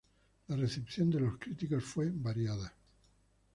[0.47, 2.73] La recepción de los críticos fue variada.